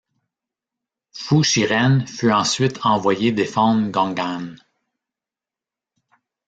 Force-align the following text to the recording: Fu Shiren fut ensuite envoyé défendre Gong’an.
Fu 1.11 1.43
Shiren 1.43 2.07
fut 2.07 2.31
ensuite 2.31 2.79
envoyé 2.83 3.31
défendre 3.31 3.91
Gong’an. 3.91 4.55